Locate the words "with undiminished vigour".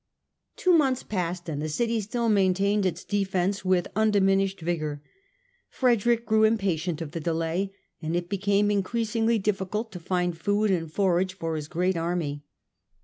3.63-4.99